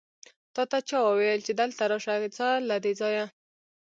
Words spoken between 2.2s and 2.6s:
ځه